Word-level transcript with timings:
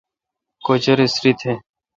کُچَر 0.65 0.97
اسری 1.05 1.31
تھہ۔ 1.39 1.51